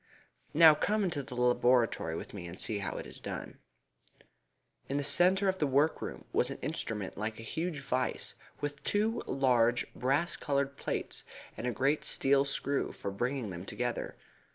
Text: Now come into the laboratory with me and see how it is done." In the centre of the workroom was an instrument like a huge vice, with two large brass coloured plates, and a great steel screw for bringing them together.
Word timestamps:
Now 0.55 0.73
come 0.73 1.03
into 1.03 1.21
the 1.21 1.35
laboratory 1.35 2.15
with 2.15 2.33
me 2.33 2.47
and 2.47 2.59
see 2.59 2.79
how 2.79 2.97
it 2.97 3.05
is 3.05 3.19
done." 3.19 3.59
In 4.89 4.97
the 4.97 5.03
centre 5.03 5.47
of 5.47 5.59
the 5.59 5.67
workroom 5.67 6.25
was 6.33 6.49
an 6.49 6.57
instrument 6.63 7.19
like 7.19 7.37
a 7.39 7.43
huge 7.43 7.81
vice, 7.81 8.33
with 8.61 8.83
two 8.83 9.21
large 9.27 9.85
brass 9.93 10.35
coloured 10.35 10.75
plates, 10.75 11.23
and 11.55 11.67
a 11.67 11.71
great 11.71 12.03
steel 12.03 12.45
screw 12.45 12.91
for 12.91 13.11
bringing 13.11 13.51
them 13.51 13.63
together. 13.63 14.17